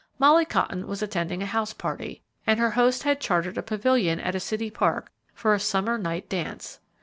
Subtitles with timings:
[0.17, 4.33] Molly Cotton was attending a house party, and her host had chartered a pavilion at
[4.33, 6.79] a city park for a summer night dance.